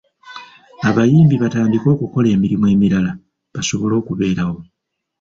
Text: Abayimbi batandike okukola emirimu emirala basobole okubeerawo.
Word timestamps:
Abayimbi 0.89 1.35
batandike 1.43 1.87
okukola 1.95 2.27
emirimu 2.35 2.65
emirala 2.73 3.11
basobole 3.53 3.93
okubeerawo. 4.01 4.59